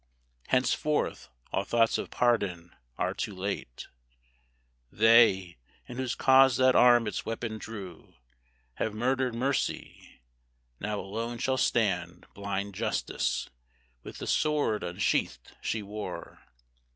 [0.47, 3.87] Henceforth all thoughts of pardon are too late;
[4.91, 8.15] They, in whose cause that arm its weapon drew,
[8.77, 10.21] Have murdered Mercy.
[10.79, 13.47] Now alone shall stand Blind Justice,
[14.01, 16.45] with the sword unsheathed she wore.